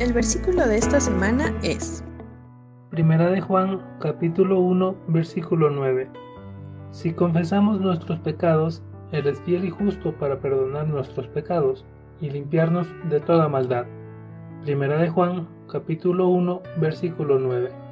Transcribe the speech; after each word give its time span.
El 0.00 0.12
versículo 0.12 0.64
de 0.64 0.76
esta 0.76 1.00
semana 1.00 1.52
es 1.64 2.04
Primera 2.90 3.30
de 3.30 3.40
Juan, 3.40 3.82
capítulo 3.98 4.60
1, 4.60 4.94
versículo 5.08 5.70
9. 5.70 6.08
Si 6.92 7.12
confesamos 7.12 7.80
nuestros 7.80 8.20
pecados, 8.20 8.80
Él 9.10 9.26
es 9.26 9.40
fiel 9.40 9.64
y 9.64 9.70
justo 9.70 10.12
para 10.12 10.38
perdonar 10.38 10.86
nuestros 10.86 11.26
pecados 11.26 11.84
y 12.20 12.30
limpiarnos 12.30 12.86
de 13.10 13.18
toda 13.18 13.48
maldad. 13.48 13.86
Primera 14.62 14.98
de 14.98 15.08
Juan, 15.08 15.48
capítulo 15.68 16.28
1, 16.28 16.62
versículo 16.76 17.40
9. 17.40 17.87